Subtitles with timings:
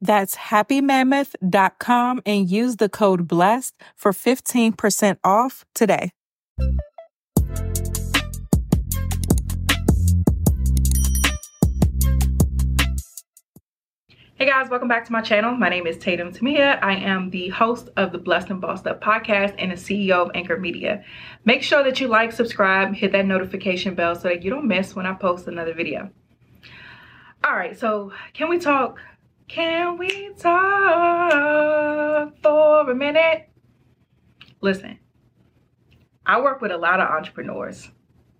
[0.00, 6.12] That's happymammoth.com and use the code BLESSED for 15% off today.
[14.36, 15.54] Hey guys, welcome back to my channel.
[15.54, 16.82] My name is Tatum Temia.
[16.82, 20.30] I am the host of the Blessed and Bossed Up podcast and the CEO of
[20.34, 21.04] Anchor Media.
[21.44, 24.96] Make sure that you like, subscribe, hit that notification bell so that you don't miss
[24.96, 26.08] when I post another video.
[27.44, 28.98] All right, so can we talk
[29.50, 31.32] can we talk
[32.40, 33.48] for a minute?
[34.60, 35.00] Listen,
[36.24, 37.90] I work with a lot of entrepreneurs.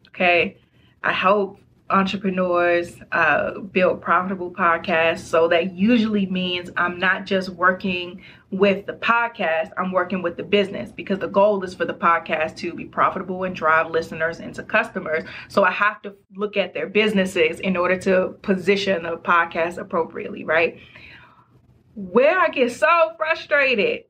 [0.09, 0.59] Okay.
[1.03, 1.59] I help
[1.91, 5.21] entrepreneurs uh, build profitable podcasts.
[5.21, 10.43] So that usually means I'm not just working with the podcast, I'm working with the
[10.43, 14.63] business because the goal is for the podcast to be profitable and drive listeners into
[14.63, 15.25] customers.
[15.49, 20.45] So I have to look at their businesses in order to position the podcast appropriately,
[20.45, 20.79] right?
[21.95, 24.05] Where I get so frustrated.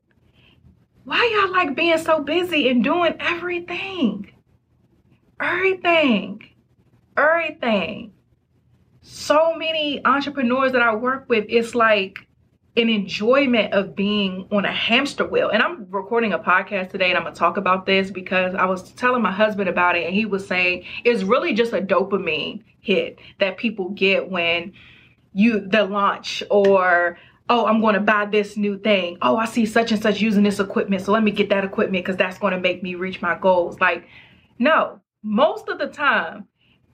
[1.03, 4.31] Why y'all like being so busy and doing everything?
[5.39, 6.50] Everything
[7.17, 8.13] everything.
[9.01, 12.19] So many entrepreneurs that I work with, it's like
[12.77, 15.49] an enjoyment of being on a hamster wheel.
[15.49, 18.91] And I'm recording a podcast today and I'm gonna talk about this because I was
[18.93, 23.19] telling my husband about it and he was saying it's really just a dopamine hit
[23.39, 24.73] that people get when
[25.33, 27.17] you the launch or
[27.49, 30.43] oh i'm going to buy this new thing oh i see such and such using
[30.43, 33.21] this equipment so let me get that equipment because that's going to make me reach
[33.21, 34.05] my goals like
[34.59, 36.45] no most of the time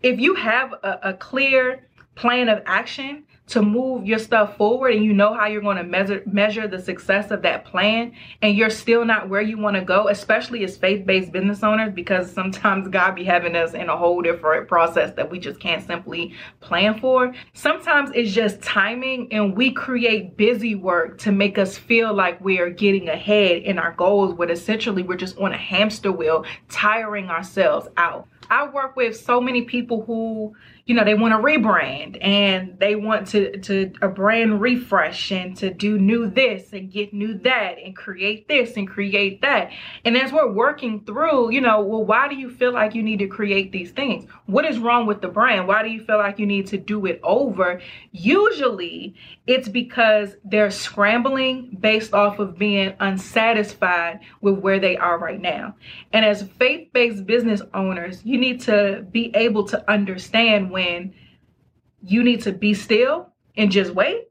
[0.02, 5.06] if you have a, a clear plan of action to move your stuff forward and
[5.06, 8.69] you know how you're going to measure measure the success of that plan and you're
[8.69, 13.16] still not where you want to go especially as faith-based business owners because sometimes god
[13.16, 17.34] be having us in a whole different process that we just can't simply plan for
[17.53, 22.59] sometimes it's just timing and we create busy work to make us feel like we
[22.59, 27.30] are getting ahead in our goals but essentially we're just on a hamster wheel tiring
[27.30, 32.18] ourselves out I work with so many people who, you know, they want to rebrand
[32.22, 37.13] and they want to to a brand refresh and to do new this and get
[37.13, 39.72] new that and create this and create that.
[40.06, 43.19] And as we're working through, you know, well, why do you feel like you need
[43.19, 44.30] to create these things?
[44.46, 45.68] What is wrong with the brand?
[45.68, 47.81] Why do you feel like you need to do it over?
[48.12, 49.16] Usually,
[49.46, 55.75] it's because they're scrambling based off of being unsatisfied with where they are right now.
[56.13, 61.14] And as faith-based business owners, you need to be able to understand when
[62.03, 64.28] you need to be still and just wait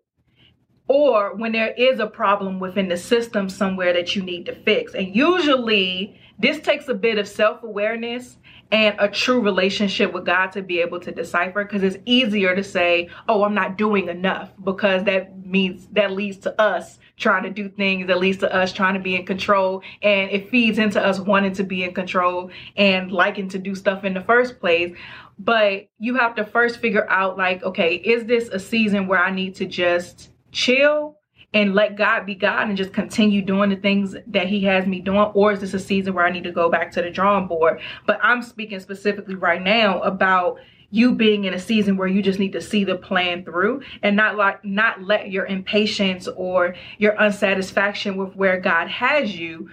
[0.88, 4.94] or when there is a problem within the system somewhere that you need to fix.
[4.94, 8.36] And usually this takes a bit of self-awareness
[8.72, 12.64] and a true relationship with God to be able to decipher because it's easier to
[12.64, 17.50] say, oh, I'm not doing enough because that means that leads to us trying to
[17.50, 19.82] do things, that leads to us trying to be in control.
[20.02, 24.04] And it feeds into us wanting to be in control and liking to do stuff
[24.04, 24.94] in the first place.
[25.38, 29.30] But you have to first figure out, like, okay, is this a season where I
[29.30, 31.18] need to just chill
[31.54, 35.00] and let God be God and just continue doing the things that He has me
[35.00, 35.30] doing?
[35.34, 37.80] Or is this a season where I need to go back to the drawing board?
[38.06, 40.58] But I'm speaking specifically right now about
[40.90, 44.16] you being in a season where you just need to see the plan through and
[44.16, 49.68] not like not let your impatience or your unsatisfaction with where God has you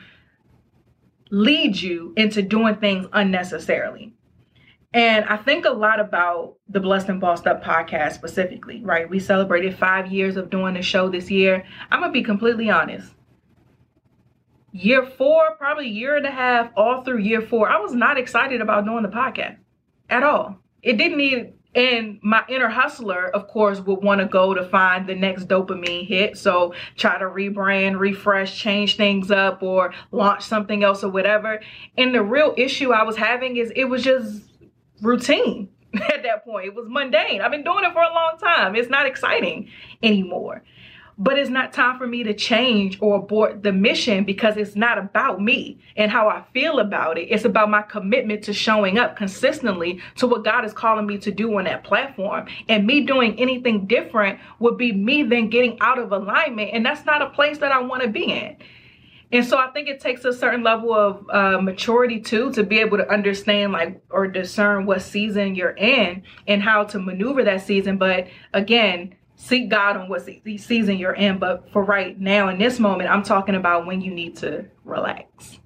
[1.30, 4.14] lead you into doing things unnecessarily.
[4.94, 9.10] And I think a lot about the Blessed and Bossed Up podcast specifically, right?
[9.10, 11.66] We celebrated five years of doing the show this year.
[11.90, 13.12] I'm going to be completely honest.
[14.72, 18.62] Year four, probably year and a half, all through year four, I was not excited
[18.62, 19.58] about doing the podcast
[20.10, 20.60] at all.
[20.82, 25.08] It didn't need and my inner hustler, of course, would want to go to find
[25.08, 26.38] the next dopamine hit.
[26.38, 31.62] So try to rebrand, refresh, change things up, or launch something else or whatever.
[31.98, 34.44] And the real issue I was having is it was just
[35.04, 36.68] routine at that point.
[36.68, 37.42] It was mundane.
[37.42, 38.76] I've been doing it for a long time.
[38.76, 39.70] It's not exciting
[40.02, 40.64] anymore
[41.18, 44.98] but it's not time for me to change or abort the mission because it's not
[44.98, 47.24] about me and how I feel about it.
[47.24, 51.32] It's about my commitment to showing up consistently to what God is calling me to
[51.32, 52.48] do on that platform.
[52.68, 56.72] And me doing anything different would be me then getting out of alignment.
[56.74, 58.58] And that's not a place that I want to be in.
[59.34, 62.78] And so I think it takes a certain level of uh, maturity too to be
[62.78, 67.64] able to understand like or discern what season you're in and how to maneuver that
[67.64, 67.98] season.
[67.98, 71.40] But again, seek God on what season you're in.
[71.40, 75.60] But for right now, in this moment, I'm talking about when you need to relax.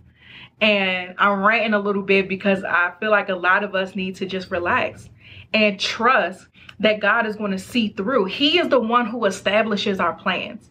[0.62, 4.16] And I'm ranting a little bit because I feel like a lot of us need
[4.16, 5.10] to just relax
[5.54, 6.48] and trust
[6.80, 8.25] that God is going to see through.
[8.25, 10.69] He is the one who establishes our plans.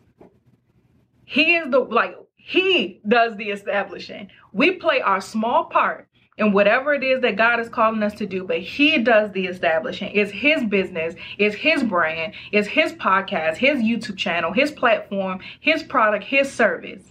[1.26, 2.16] He is the, like,
[2.48, 4.28] He does the establishing.
[4.52, 6.06] We play our small part
[6.38, 9.46] in whatever it is that God is calling us to do, but He does the
[9.46, 10.12] establishing.
[10.14, 15.82] It's His business, it's His brand, it's His podcast, His YouTube channel, His platform, His
[15.82, 17.02] product, His service.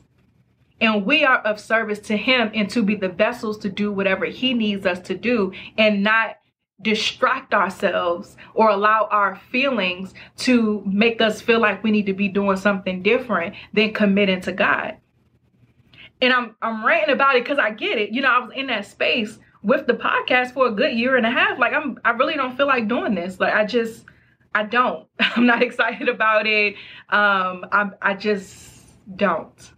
[0.79, 4.23] And we are of service to Him and to be the vessels to do whatever
[4.23, 6.37] He needs us to do and not
[6.81, 12.29] distract ourselves or allow our feelings to make us feel like we need to be
[12.29, 14.95] doing something different than committing to God
[16.21, 18.11] and I'm I'm ranting about it because I get it.
[18.11, 21.25] You know, I was in that space with the podcast for a good year and
[21.25, 21.59] a half.
[21.59, 23.39] Like I'm I really don't feel like doing this.
[23.39, 24.05] Like I just
[24.53, 25.07] I don't.
[25.19, 26.75] I'm not excited about it.
[27.09, 28.85] Um I I just
[29.15, 29.71] don't.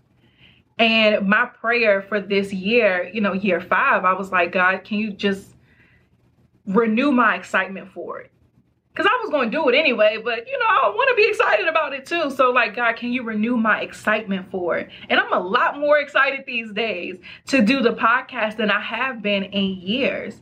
[0.79, 4.99] And my prayer for this year, you know, year 5, I was like, God, can
[4.99, 5.55] you just
[6.67, 8.31] renew my excitement for it?
[8.97, 11.29] Because I was going to do it anyway, but you know, I want to be
[11.29, 12.31] excited about it too.
[12.31, 14.89] So like, God, can you renew my excitement for it?
[15.07, 17.17] And I'm a lot more excited these days
[17.47, 20.41] to do the podcast than I have been in years.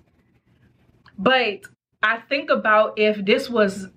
[1.18, 1.64] But
[2.02, 3.90] I think about if this was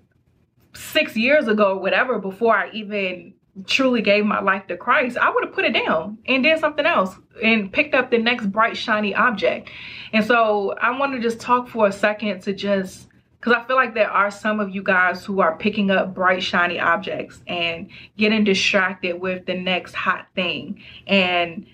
[0.73, 3.35] six years ago or whatever, before I even
[3.65, 6.85] truly gave my life to Christ, I would have put it down and did something
[6.85, 9.69] else and picked up the next bright, shiny object.
[10.11, 13.08] And so I want to just talk for a second to just
[13.39, 16.43] because I feel like there are some of you guys who are picking up bright,
[16.43, 20.83] shiny objects and getting distracted with the next hot thing.
[21.07, 21.65] And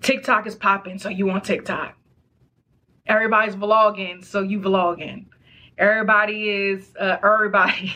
[0.00, 1.96] TikTok is popping, so you on TikTok.
[3.06, 5.26] Everybody's vlogging, so you vlogging.
[5.78, 7.94] Everybody is, uh, everybody.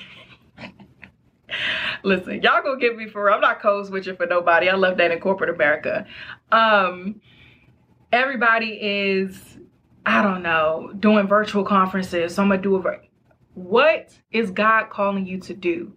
[2.04, 4.68] Listen, y'all gonna get me for I'm not code switching for nobody.
[4.68, 6.06] I love that in corporate America.
[6.52, 7.20] Um,
[8.12, 9.58] everybody is
[10.06, 12.36] I don't know, doing virtual conferences.
[12.36, 13.02] So I'm gonna do it.
[13.54, 15.94] What is God calling you to do?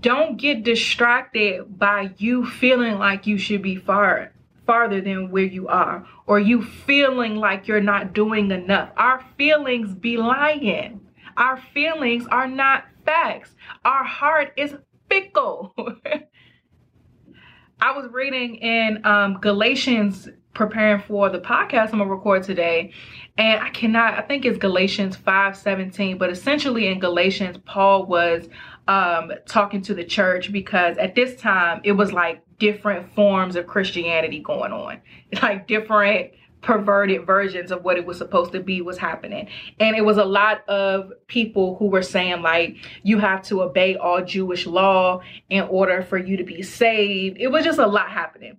[0.00, 4.32] Don't get distracted by you feeling like you should be far
[4.66, 8.90] farther than where you are or you feeling like you're not doing enough.
[8.96, 11.00] Our feelings be lying.
[11.36, 13.54] Our feelings are not facts.
[13.84, 14.74] Our heart is
[15.08, 15.72] fickle.
[17.80, 22.92] I was reading in um, Galatians preparing for the podcast I'm gonna record today.
[23.36, 28.48] And I cannot, I think it's Galatians 5 17, but essentially in Galatians, Paul was
[28.86, 33.66] um, talking to the church because at this time it was like different forms of
[33.66, 35.00] Christianity going on,
[35.42, 36.32] like different
[36.64, 39.48] perverted versions of what it was supposed to be was happening.
[39.78, 43.96] And it was a lot of people who were saying, like, you have to obey
[43.96, 45.20] all Jewish law
[45.50, 47.36] in order for you to be saved.
[47.38, 48.58] It was just a lot happening.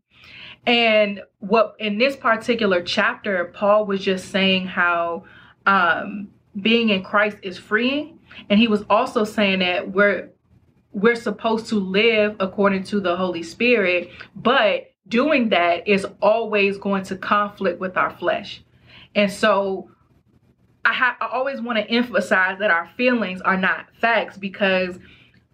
[0.66, 5.26] And what in this particular chapter, Paul was just saying how
[5.66, 6.30] um,
[6.62, 8.20] being in Christ is freeing.
[8.50, 10.30] And he was also saying that we're
[10.92, 17.04] we're supposed to live according to the Holy Spirit, but doing that is always going
[17.04, 18.64] to conflict with our flesh.
[19.14, 19.90] And so
[20.86, 24.98] I, ha- I always want to emphasize that our feelings are not facts because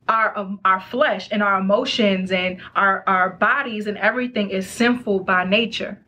[0.08, 5.22] our um, our flesh and our emotions and our our bodies and everything is sinful
[5.22, 6.04] by nature.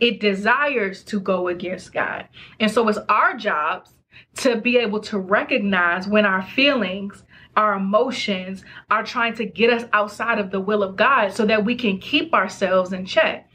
[0.00, 2.28] It desires to go against god.
[2.58, 3.94] And so it's our jobs
[4.36, 7.22] to be able to recognize when our feelings
[7.56, 11.64] our emotions are trying to get us outside of the will of god so that
[11.64, 13.48] we can keep ourselves in check.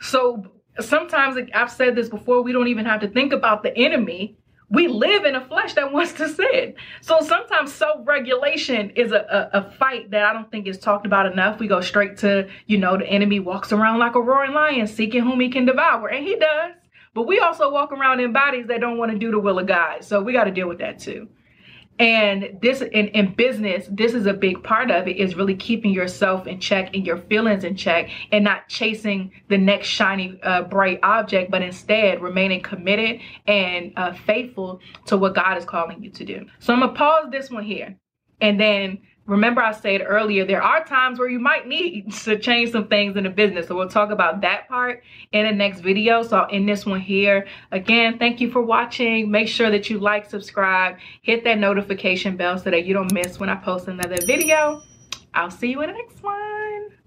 [0.00, 0.44] So
[0.80, 4.36] sometimes i've said this before we don't even have to think about the enemy.
[4.68, 5.61] We live in a flesh
[5.94, 6.74] wants to sin.
[7.00, 11.26] So sometimes self-regulation is a, a, a, fight that I don't think is talked about
[11.30, 11.58] enough.
[11.58, 15.22] We go straight to, you know, the enemy walks around like a roaring lion seeking
[15.22, 16.08] whom he can devour.
[16.08, 16.74] And he does.
[17.14, 19.66] But we also walk around in bodies that don't want to do the will of
[19.66, 20.02] God.
[20.02, 21.28] So we got to deal with that too.
[21.98, 25.92] And this in, in business, this is a big part of it is really keeping
[25.92, 30.62] yourself in check and your feelings in check and not chasing the next shiny, uh,
[30.62, 36.10] bright object, but instead remaining committed and uh, faithful to what God is calling you
[36.10, 36.46] to do.
[36.58, 37.96] So I'm to pause this one here
[38.40, 42.72] and then remember I said earlier, there are times where you might need to change
[42.72, 43.68] some things in the business.
[43.68, 45.02] So we'll talk about that part
[45.32, 46.22] in the next video.
[46.22, 47.46] So I'll end this one here.
[47.70, 49.30] Again, thank you for watching.
[49.30, 53.38] Make sure that you like, subscribe, hit that notification bell so that you don't miss
[53.38, 54.82] when I post another video.
[55.34, 57.01] I'll see you in the next one.